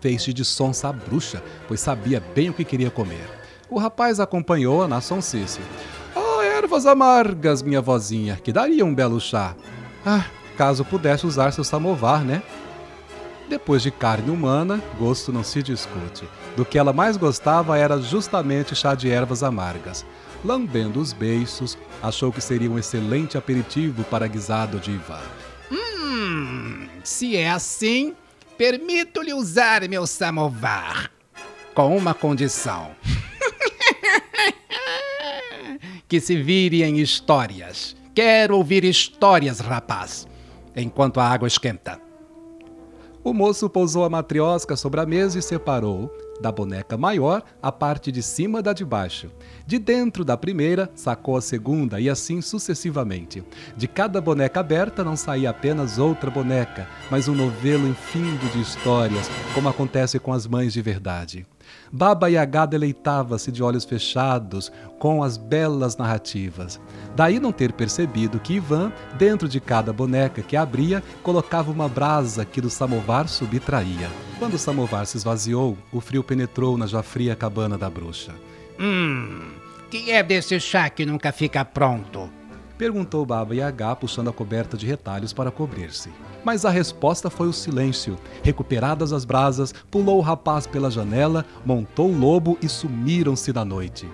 [0.00, 3.28] Fez-se de sonsa a bruxa, pois sabia bem o que queria comer.
[3.70, 5.60] O rapaz acompanhou-a na sonsice.
[6.14, 9.54] Oh, ervas amargas, minha vozinha, que daria um belo chá.
[10.04, 12.42] Ah, caso pudesse usar seu samovar, né?
[13.48, 16.28] Depois de carne humana, gosto não se discute.
[16.56, 20.04] Do que ela mais gostava era justamente chá de ervas amargas.
[20.44, 25.22] Lambendo os beiços, achou que seria um excelente aperitivo para guisado de Ivan.
[25.70, 28.14] Hum, se é assim,
[28.58, 31.10] permito-lhe usar meu samovar.
[31.74, 32.90] Com uma condição.
[36.08, 37.96] que se vire em histórias.
[38.14, 40.26] Quero ouvir histórias, rapaz,
[40.76, 41.98] enquanto a água esquenta.
[43.24, 48.10] O moço pousou a matriosca sobre a mesa e separou, da boneca maior, a parte
[48.10, 49.30] de cima da de baixo.
[49.66, 53.44] De dentro da primeira, sacou a segunda e assim sucessivamente.
[53.76, 59.30] De cada boneca aberta não saía apenas outra boneca, mas um novelo infindo de histórias,
[59.54, 61.46] como acontece com as mães de verdade.
[61.94, 66.80] Baba Yaga deleitava-se de olhos fechados com as belas narrativas.
[67.14, 72.46] Daí não ter percebido que Ivan, dentro de cada boneca que abria, colocava uma brasa
[72.46, 74.08] que do samovar subtraía.
[74.38, 78.32] Quando o samovar se esvaziou, o frio penetrou na já fria cabana da bruxa.
[78.80, 79.50] Hum,
[79.90, 82.30] que é desse chá que nunca fica pronto?
[82.78, 86.10] Perguntou Baba Yaga, puxando a coberta de retalhos para cobrir-se.
[86.44, 88.16] Mas a resposta foi o silêncio.
[88.42, 94.08] Recuperadas as brasas, pulou o rapaz pela janela, montou o lobo e sumiram-se na noite.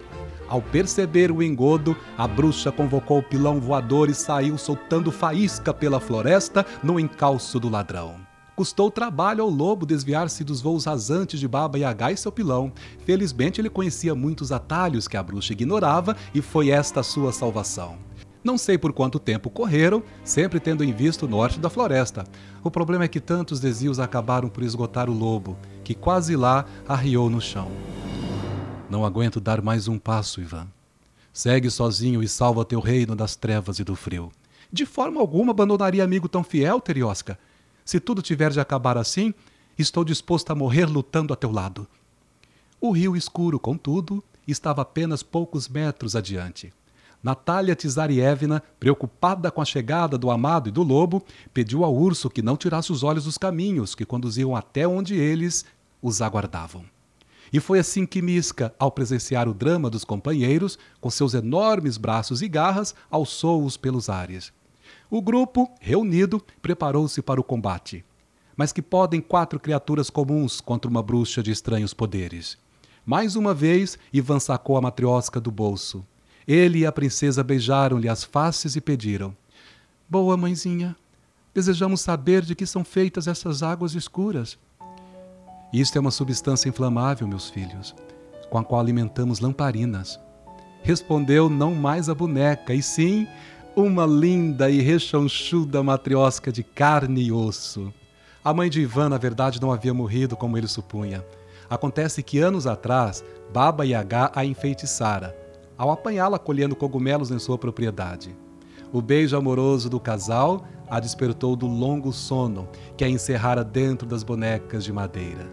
[0.49, 6.01] Ao perceber o engodo, a bruxa convocou o pilão voador e saiu soltando faísca pela
[6.01, 8.17] floresta no encalço do ladrão.
[8.57, 12.73] Custou trabalho ao lobo desviar-se dos voos rasantes de Baba Yaga e seu pilão.
[13.05, 18.08] Felizmente ele conhecia muitos atalhos que a bruxa ignorava e foi esta a sua salvação.
[18.49, 22.25] Não sei por quanto tempo correram, sempre tendo em vista o norte da floresta.
[22.65, 27.29] O problema é que tantos desvios acabaram por esgotar o lobo, que quase lá arriou
[27.29, 27.71] no chão.
[28.89, 30.67] Não aguento dar mais um passo, Ivan.
[31.31, 34.33] Segue sozinho e salva teu reino das trevas e do frio.
[34.73, 37.39] De forma alguma abandonaria amigo tão fiel, Teriosca.
[37.85, 39.35] Se tudo tiver de acabar assim,
[39.79, 41.87] estou disposto a morrer lutando a teu lado.
[42.81, 46.73] O rio escuro, contudo, estava apenas poucos metros adiante.
[47.23, 52.43] Natália Tsarievna, preocupada com a chegada do amado e do lobo, pediu ao urso que
[52.43, 55.65] não tirasse os olhos dos caminhos que conduziam até onde eles
[56.01, 56.85] os aguardavam.
[57.53, 62.43] E foi assim que Miska, ao presenciar o drama dos companheiros, com seus enormes braços
[62.43, 64.53] e garras, alçou-os pelos ares.
[65.11, 68.05] O grupo, reunido, preparou-se para o combate.
[68.57, 72.59] Mas que podem quatro criaturas comuns contra uma bruxa de estranhos poderes?
[73.07, 76.05] Mais uma vez, Ivan sacou a matriosca do bolso.
[76.49, 79.37] Ele e a princesa beijaram-lhe as faces e pediram:
[80.09, 80.97] Boa mãezinha,
[81.53, 84.59] desejamos saber de que são feitas essas águas escuras.
[85.71, 87.95] Isto é uma substância inflamável, meus filhos,
[88.49, 90.19] com a qual alimentamos lamparinas.
[90.83, 93.29] Respondeu não mais a boneca, e sim
[93.77, 97.93] uma linda e rechonchuda matriosca de carne e osso.
[98.43, 101.23] A mãe de Ivan, na verdade, não havia morrido como ele supunha.
[101.69, 103.23] Acontece que anos atrás,
[103.53, 105.37] Baba Yaga a enfeitiçara,
[105.79, 108.37] ao apanhá-la colhendo cogumelos em sua propriedade.
[108.93, 114.23] O beijo amoroso do casal a despertou do longo sono que a encerrara dentro das
[114.23, 115.47] bonecas de madeira.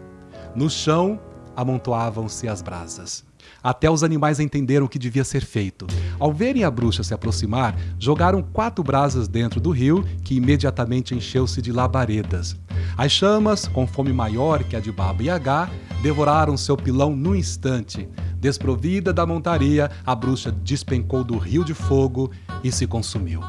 [0.56, 1.20] No chão
[1.56, 3.24] amontoavam-se as brasas.
[3.62, 5.86] Até os animais entenderam o que devia ser feito.
[6.20, 11.62] Ao verem a bruxa se aproximar, jogaram quatro brasas dentro do rio, que imediatamente encheu-se
[11.62, 12.56] de labaredas.
[12.98, 15.70] As chamas, com fome maior que a de Baba Yaga,
[16.02, 18.08] devoraram seu pilão no instante.
[18.40, 22.32] Desprovida da montaria, a bruxa despencou do rio de fogo
[22.64, 23.42] e se consumiu.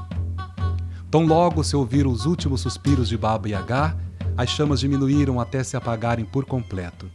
[1.11, 3.97] Tão logo se ouviram os últimos suspiros de Baba Yaga,
[4.37, 7.11] as chamas diminuíram até se apagarem por completo.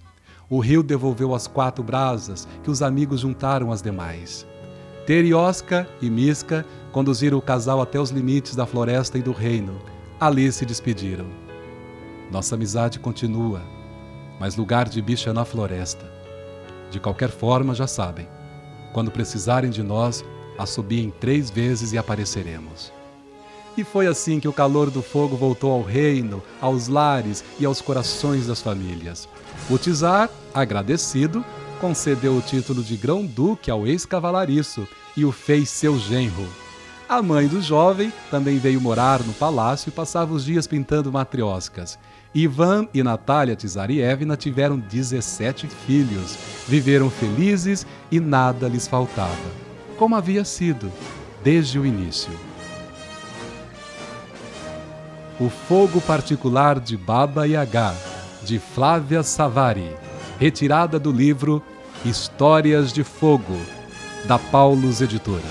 [0.50, 4.46] O rio devolveu as quatro brasas que os amigos juntaram às demais.
[5.06, 9.80] Terioska e Miska conduziram o casal até os limites da floresta e do reino.
[10.20, 11.26] Ali se despediram.
[12.32, 13.62] Nossa amizade continua,
[14.42, 16.04] mas lugar de bicho é na floresta.
[16.90, 18.28] De qualquer forma, já sabem.
[18.92, 20.26] Quando precisarem de nós,
[20.58, 22.92] assobiem três vezes e apareceremos.
[23.78, 27.82] E foi assim que o calor do fogo voltou ao reino, aos lares e aos
[27.82, 29.30] corações das famílias.
[29.70, 31.46] O Tizar, agradecido,
[31.80, 36.50] concedeu o título de grão-duque ao ex-cavalariço e o fez seu genro.
[37.08, 42.00] A mãe do jovem também veio morar no palácio e passava os dias pintando matrioscas.
[42.34, 49.36] Ivan e Natália Tsarievna tiveram 17 filhos, viveram felizes e nada lhes faltava,
[49.98, 50.90] como havia sido
[51.44, 52.32] desde o início.
[55.38, 57.94] O Fogo Particular de Baba Yaga,
[58.44, 59.92] de Flávia Savari,
[60.40, 61.62] retirada do livro
[62.06, 63.60] Histórias de Fogo,
[64.26, 65.42] da Paulus Editora.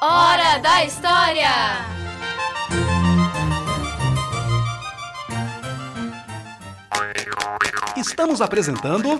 [0.00, 1.97] Hora da História!
[7.98, 9.18] Estamos apresentando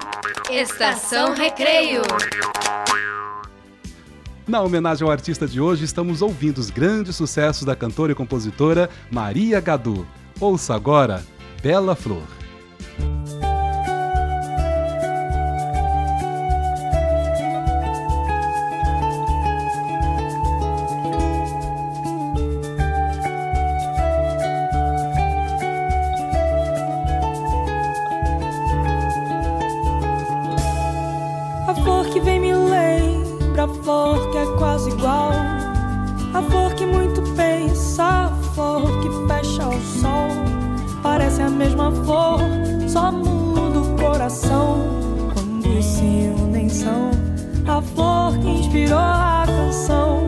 [0.49, 2.01] Estação Recreio.
[4.47, 8.89] Na homenagem ao artista de hoje, estamos ouvindo os grandes sucessos da cantora e compositora
[9.11, 10.07] Maria Gadu.
[10.39, 11.24] Ouça agora
[11.61, 12.22] Bela Flor.
[41.39, 42.41] Parece a mesma flor,
[42.89, 44.78] só muda o coração.
[45.32, 47.12] Quando se unem são
[47.64, 50.26] a flor que inspirou a canção.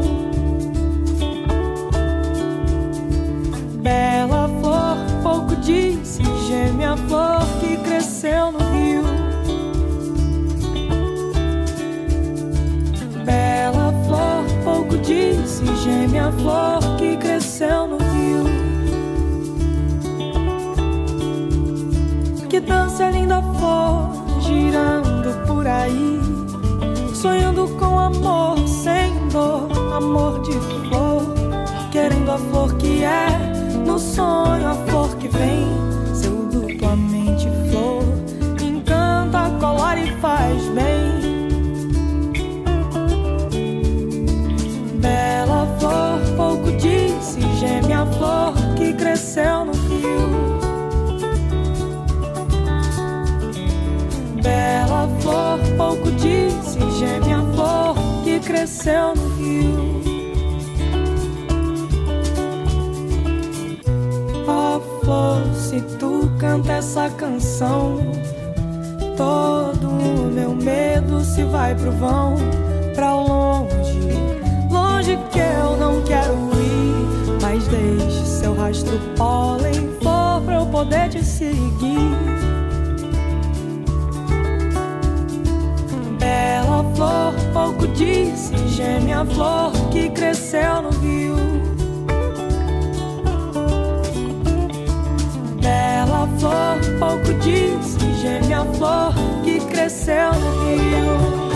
[3.82, 9.02] Bela flor, pouco disse, geme a flor que cresceu no rio.
[13.24, 18.09] Bela flor, pouco disse, geme a flor que cresceu no rio.
[22.50, 26.18] Que dança é linda flor, girando por aí,
[27.14, 30.54] sonhando com amor, sem dor, amor de
[30.88, 31.32] flor,
[31.92, 33.28] querendo a flor que é,
[33.86, 35.64] no sonho a flor que vem,
[36.12, 38.02] seu duplamente flor,
[38.60, 41.20] encanta, colore e faz bem.
[45.00, 49.69] Bela flor, pouco disse, geme a flor que cresceu
[55.20, 60.00] flor, pouco disse, geme a flor que cresceu no rio.
[64.46, 67.98] Ó flor, se tu canta essa canção,
[69.16, 72.36] todo o meu medo se vai pro vão,
[72.94, 74.00] pra longe,
[74.70, 77.40] longe que eu não quero ir.
[77.40, 82.29] Mas deixe seu rastro pólen, flor, pra eu poder te seguir.
[86.30, 91.34] Bela flor, pouco disse, geme a flor que cresceu no rio.
[95.60, 99.12] Bela flor, pouco disse, geme a flor
[99.42, 101.49] que cresceu no rio.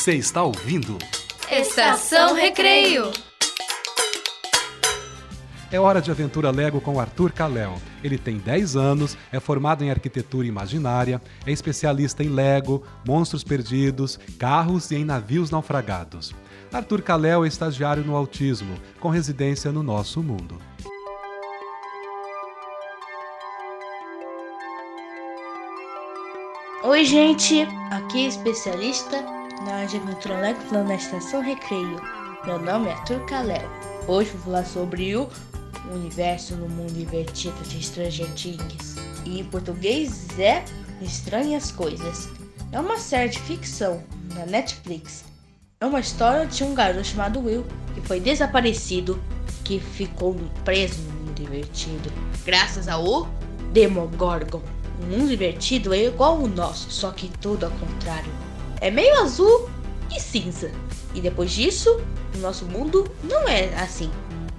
[0.00, 0.96] Você está ouvindo?
[1.50, 3.12] Estação Recreio.
[5.70, 7.74] É hora de aventura Lego com Arthur Kalel.
[8.02, 14.18] Ele tem 10 anos, é formado em arquitetura imaginária, é especialista em Lego, monstros perdidos,
[14.38, 16.34] carros e em navios naufragados.
[16.72, 20.58] Arthur Kalel é estagiário no autismo, com residência no nosso mundo.
[26.84, 27.68] Oi, gente!
[27.90, 32.00] Aqui é especialista na aventura Lego falando na Estação Recreio.
[32.46, 33.68] Meu nome é Arthur Kalel.
[34.08, 35.28] Hoje vou falar sobre o
[35.92, 38.96] universo no mundo invertido de Stranger Things.
[39.26, 40.64] E em português é
[41.02, 42.28] Estranhas Coisas.
[42.72, 44.02] É uma série de ficção
[44.34, 45.24] na Netflix.
[45.80, 49.22] É uma história de um garoto chamado Will que foi desaparecido,
[49.62, 50.34] que ficou
[50.64, 52.10] preso no mundo invertido,
[52.46, 53.28] graças ao
[53.72, 54.62] Demogorgon.
[55.02, 58.49] O mundo invertido é igual ao nosso, só que tudo ao contrário.
[58.80, 59.68] É meio azul
[60.14, 60.70] e cinza.
[61.14, 62.00] E depois disso,
[62.34, 64.10] o nosso mundo não é assim,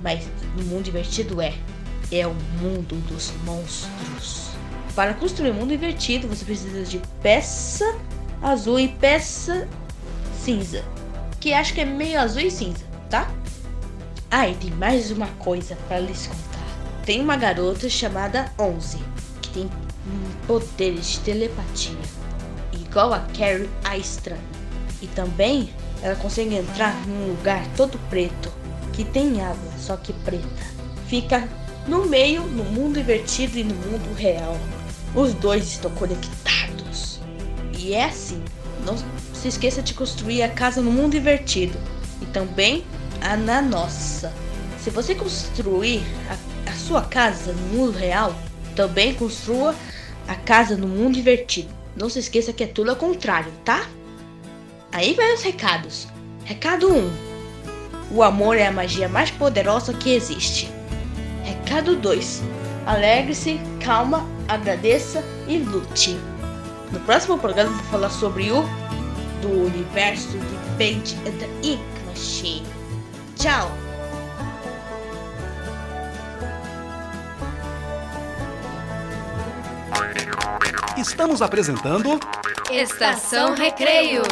[0.04, 1.54] mas no mundo invertido é.
[2.12, 4.50] É o mundo dos monstros.
[4.94, 7.96] Para construir um mundo invertido, você precisa de peça
[8.42, 9.68] azul e peça
[10.44, 10.84] cinza.
[11.40, 13.32] Que acho que é meio azul e cinza, tá?
[14.30, 17.04] Ah, e tem mais uma coisa para lhes contar.
[17.06, 19.00] Tem uma garota chamada Onze,
[19.42, 19.70] que tem
[20.46, 21.98] poderes de telepatia,
[22.92, 24.42] igual a Carrie a estranha.
[25.02, 25.70] E também
[26.04, 28.52] ela consegue entrar num lugar todo preto,
[28.94, 30.46] que tem água, só que preta.
[31.08, 31.48] Fica
[31.88, 34.58] no meio, no mundo invertido e no mundo real.
[35.16, 37.20] Os dois estão conectados.
[37.78, 38.44] E é assim.
[38.86, 38.96] Não
[39.34, 41.78] se esqueça de construir a casa no mundo invertido.
[42.22, 42.86] E também
[43.22, 44.34] a na nossa.
[44.80, 48.36] Se você construir a, a sua casa no mundo real,
[48.76, 49.76] também construa
[50.28, 51.81] a casa no mundo invertido.
[51.96, 53.86] Não se esqueça que é tudo ao contrário, tá?
[54.92, 56.08] Aí vai os recados.
[56.46, 57.12] Recado 1.
[58.14, 60.70] O amor é a magia mais poderosa que existe.
[61.44, 62.42] Recado 2.
[62.86, 66.18] Alegre-se, calma, agradeça e lute.
[66.92, 68.64] No próximo programa vou falar sobre o
[69.42, 72.66] do universo de Paint and the Ink Machine.
[73.38, 73.91] Tchau!
[80.98, 82.20] Estamos apresentando
[82.72, 84.24] Estação Recreio.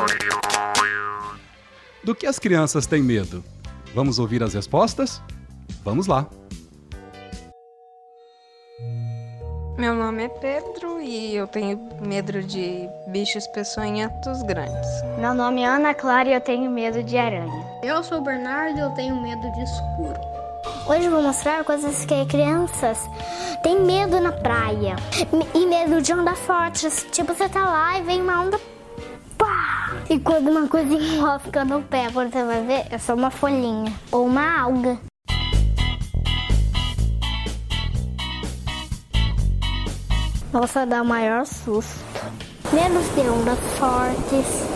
[2.04, 3.44] Do que as crianças têm medo?
[3.94, 5.22] Vamos ouvir as respostas?
[5.84, 6.28] Vamos lá.
[9.78, 14.90] Meu nome é Pedro e eu tenho medo de bichos peçonhentos grandes.
[15.18, 17.66] Meu nome é Ana Clara e eu tenho medo de aranha.
[17.82, 20.29] Eu sou o Bernardo e eu tenho medo de escuro.
[20.90, 23.08] Hoje vou mostrar coisas que crianças
[23.62, 24.96] têm medo na praia.
[25.54, 27.06] E medo de onda fortes.
[27.12, 28.60] Tipo, você tá lá e vem uma onda.
[29.38, 29.92] Pá!
[30.10, 33.94] E quando uma coisa enrosca no pé, quando você vai ver, é só uma folhinha.
[34.12, 34.98] Ou uma alga.
[40.52, 42.04] Nossa, dá o maior susto.
[42.74, 44.69] Menos de ondas fortes.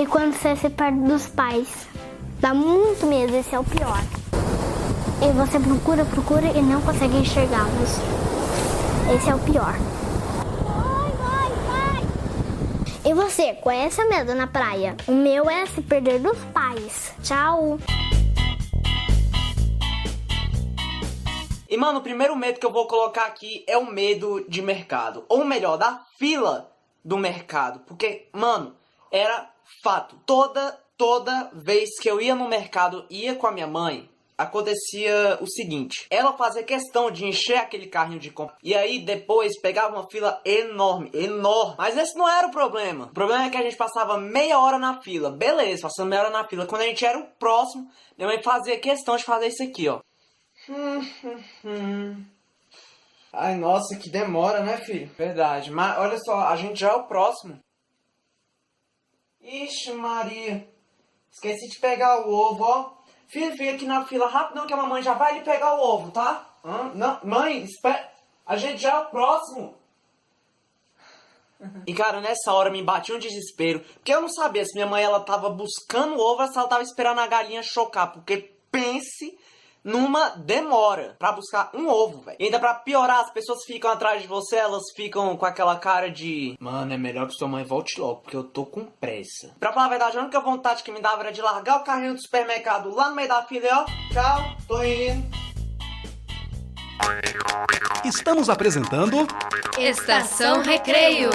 [0.00, 1.86] E quando você se perde dos pais,
[2.40, 4.00] dá muito medo, esse é o pior.
[5.22, 7.98] E você procura, procura e não consegue enxergá-los.
[9.14, 9.74] Esse é o pior.
[13.04, 14.96] E você, conhece o medo na praia?
[15.06, 17.12] O meu é se perder dos pais.
[17.22, 17.78] Tchau!
[21.68, 25.26] E, mano, o primeiro medo que eu vou colocar aqui é o medo de mercado.
[25.28, 26.72] Ou melhor, da fila
[27.04, 27.80] do mercado.
[27.80, 28.74] Porque, mano,
[29.12, 29.50] era
[29.82, 30.16] fato.
[30.26, 34.08] Toda, toda vez que eu ia no mercado, ia com a minha mãe,
[34.40, 39.60] acontecia o seguinte: ela fazia questão de encher aquele carrinho de compra e aí depois
[39.60, 41.74] pegava uma fila enorme, enorme.
[41.78, 43.06] Mas esse não era o problema.
[43.06, 46.30] O problema é que a gente passava meia hora na fila, beleza, passando meia hora
[46.30, 46.66] na fila.
[46.66, 50.00] Quando a gente era o próximo, minha mãe fazia questão de fazer isso aqui, ó.
[53.32, 55.08] Ai, nossa, que demora, né, filho?
[55.16, 55.70] Verdade.
[55.70, 57.60] Mas olha só, a gente já é o próximo.
[59.42, 60.68] Ixi, Maria.
[61.30, 62.92] Esqueci de pegar o ovo, ó.
[63.28, 66.10] Filho, fica aqui na fila rapidão que a mamãe já vai lhe pegar o ovo,
[66.10, 66.48] tá?
[66.64, 66.90] Hã?
[66.94, 68.10] Não, mãe, espera.
[68.44, 69.78] A gente já é o próximo.
[71.86, 73.80] E cara, nessa hora me batia um desespero.
[73.80, 76.68] Porque eu não sabia se minha mãe ela tava buscando o ovo ou se ela
[76.68, 78.12] tava esperando a galinha chocar.
[78.12, 79.38] Porque pense
[79.84, 82.36] numa demora pra buscar um ovo, velho.
[82.38, 86.10] E ainda pra piorar, as pessoas ficam atrás de você, elas ficam com aquela cara
[86.10, 86.56] de.
[86.60, 89.54] Mano, é melhor que sua mãe volte logo, porque eu tô com pressa.
[89.58, 92.14] Pra falar a verdade, a única vontade que me dava era de largar o carrinho
[92.14, 95.40] do supermercado lá no meio da fila e ó, tchau, tô indo.
[98.04, 99.26] Estamos apresentando
[99.78, 101.30] Estação Recreio.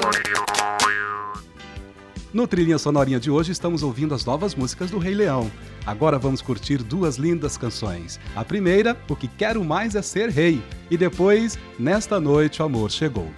[2.35, 5.49] No Trilhinha Sonorinha de hoje estamos ouvindo as novas músicas do Rei Leão.
[5.85, 8.19] Agora vamos curtir duas lindas canções.
[8.35, 10.61] A primeira, O que quero mais é ser rei,
[10.91, 13.31] e depois, Nesta noite o amor chegou.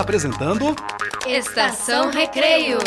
[0.00, 0.74] Apresentando
[1.26, 2.78] Estação Recreio.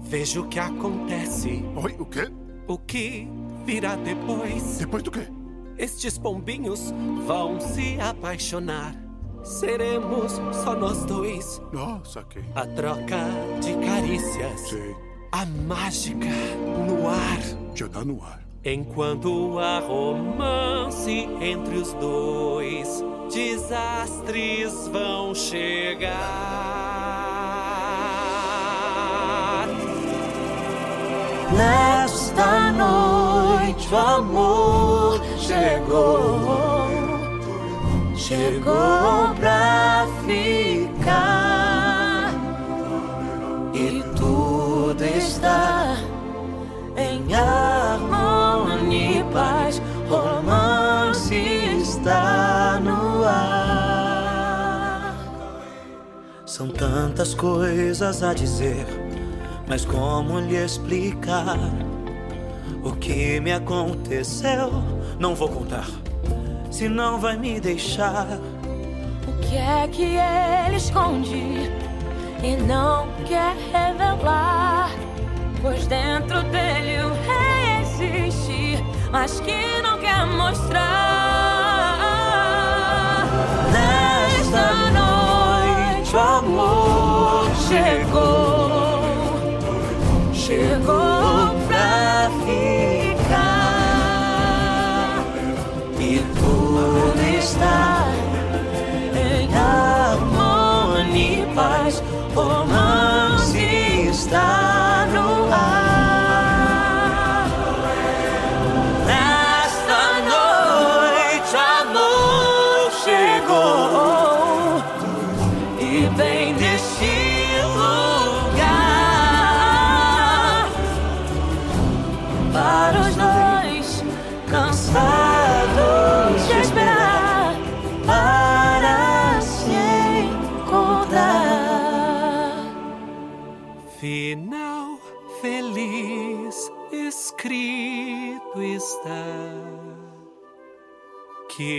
[0.00, 1.64] Veja o que acontece.
[1.76, 2.28] Oi, o quê?
[2.66, 3.28] O que
[3.64, 4.78] virá depois?
[4.78, 5.28] Depois do quê?
[5.76, 6.92] Estes pombinhos
[7.24, 9.07] vão se apaixonar.
[9.42, 11.62] Seremos só nós dois.
[11.72, 12.40] Nossa, que.
[12.54, 13.18] A troca
[13.60, 14.60] de carícias.
[14.60, 14.96] Sei.
[15.32, 16.26] A mágica
[16.86, 17.40] no ar.
[17.74, 18.40] Já tá no ar.
[18.64, 26.98] Enquanto há romance entre os dois, desastres vão chegar.
[31.56, 36.80] Nesta noite o amor chegou,
[38.28, 41.08] chegou pra ficar
[43.72, 45.96] e tudo está
[46.94, 49.80] em harmonia e paz.
[50.10, 55.16] Romance está no ar.
[56.44, 58.86] São tantas coisas a dizer,
[59.66, 61.58] mas como lhe explicar
[62.84, 64.70] o que me aconteceu?
[65.18, 65.88] Não vou contar,
[66.78, 68.38] senão vai me deixar.
[69.26, 71.72] O que é que ele esconde
[72.40, 74.90] e não quer revelar?
[75.60, 80.78] Pois dentro dele o rei existe, mas que não quer mostrar.
[83.72, 89.00] Nesta noite o amor chegou,
[90.32, 92.97] chegou pra ficar
[97.58, 98.06] está
[99.16, 102.02] em harmonia e paz.
[102.34, 104.77] Romance está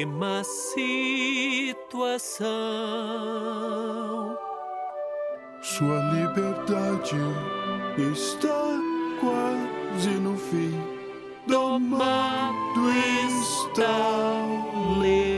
[0.05, 0.87] Má situação.
[5.61, 7.17] Sua liberdade
[7.97, 8.79] está
[9.19, 10.79] quase no fim.
[11.47, 12.91] Domado
[13.27, 15.29] está o leão.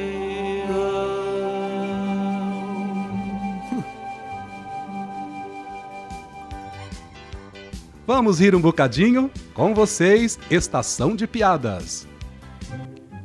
[8.05, 9.32] Vamos rir um bocadinho?
[9.53, 12.11] Com vocês, Estação de Piadas.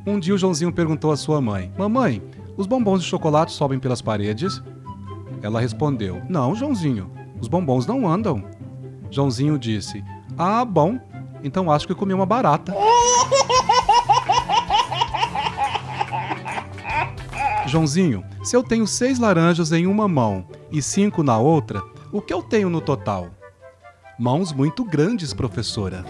[0.07, 2.23] Um dia o Joãozinho perguntou à sua mãe: Mamãe,
[2.57, 4.63] os bombons de chocolate sobem pelas paredes?
[5.43, 8.45] Ela respondeu: Não, Joãozinho, os bombons não andam.
[9.11, 10.05] Joãozinho disse:
[10.39, 11.01] Ah, bom,
[11.43, 12.73] então acho que comi uma barata.
[17.67, 21.83] Joãozinho, se eu tenho seis laranjas em uma mão e cinco na outra,
[22.13, 23.27] o que eu tenho no total?
[24.17, 26.05] Mãos muito grandes, professora.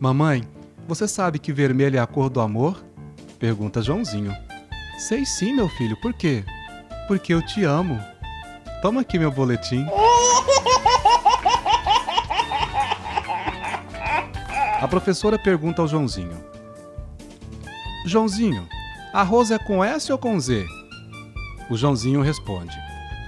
[0.00, 0.42] Mamãe,
[0.94, 2.84] você sabe que vermelho é a cor do amor?
[3.38, 4.36] Pergunta Joãozinho.
[4.98, 6.44] Sei sim, meu filho, por quê?
[7.08, 7.98] Porque eu te amo.
[8.82, 9.86] Toma aqui meu boletim.
[14.82, 16.36] A professora pergunta ao Joãozinho:
[18.04, 18.68] Joãozinho,
[19.14, 20.66] arroz é com S ou com Z?
[21.70, 22.76] O Joãozinho responde: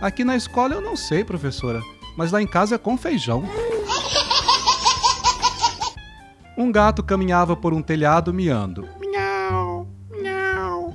[0.02, 1.80] Aqui na escola eu não sei, professora,
[2.14, 3.42] mas lá em casa é com feijão.
[6.56, 8.88] Um gato caminhava por um telhado miando.
[9.00, 10.94] Miau, miau.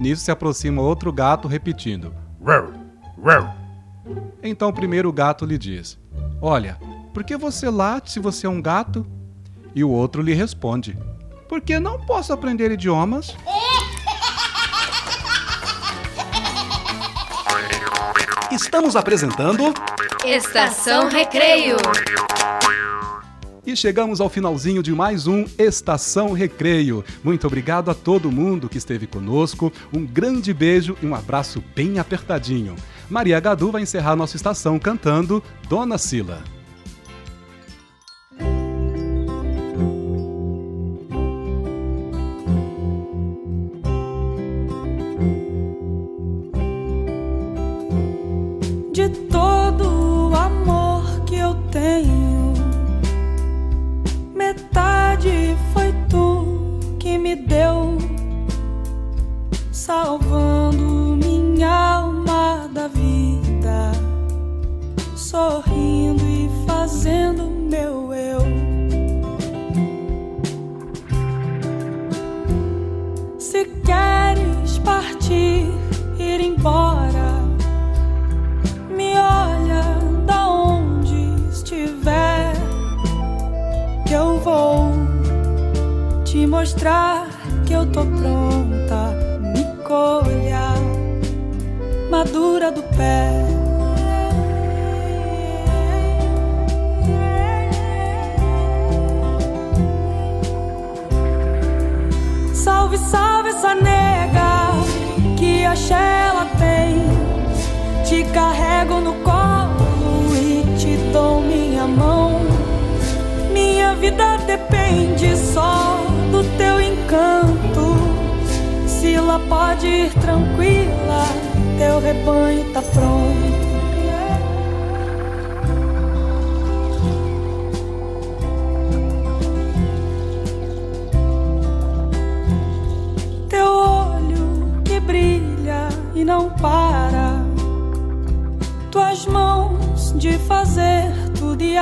[0.00, 2.14] Nisso se aproxima outro gato repetindo.
[2.44, 2.72] Rau,
[3.22, 3.54] rau.
[4.42, 5.98] Então o primeiro gato lhe diz:
[6.40, 6.78] Olha,
[7.12, 9.06] por que você late se você é um gato?
[9.74, 10.96] E o outro lhe responde:
[11.48, 13.36] Porque não posso aprender idiomas.
[18.50, 19.74] Estamos apresentando
[20.24, 21.76] Estação Recreio.
[23.68, 27.04] E chegamos ao finalzinho de mais um Estação Recreio.
[27.22, 29.70] Muito obrigado a todo mundo que esteve conosco.
[29.92, 32.74] Um grande beijo e um abraço bem apertadinho.
[33.10, 36.42] Maria Gadu vai encerrar nossa estação cantando Dona Sila.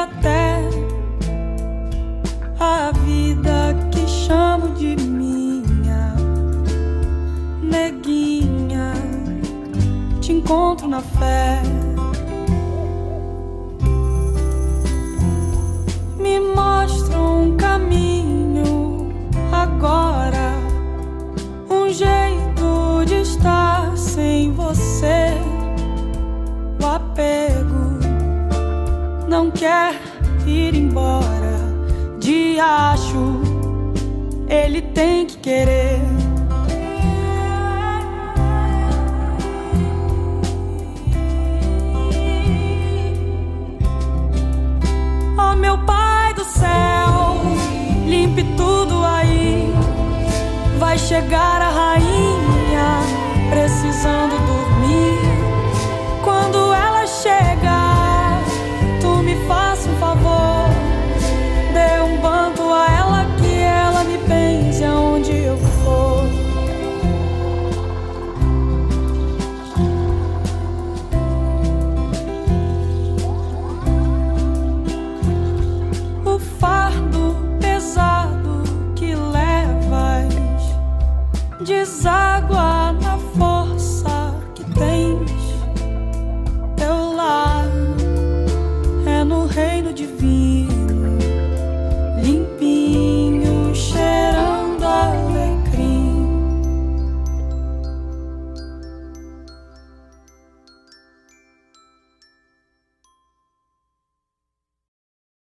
[0.06, 0.60] Até
[2.60, 6.14] a vida que chamo de minha
[7.62, 8.92] neguinha.
[10.20, 11.75] Te encontro na fé.
[29.66, 30.00] Quer
[30.46, 31.56] ir embora.
[32.20, 33.40] De acho,
[34.48, 36.00] ele tem que querer.
[45.36, 47.36] Oh meu pai do céu,
[48.06, 49.74] limpe tudo aí.
[50.78, 53.00] Vai chegar a rainha
[53.50, 54.55] precisando dormir.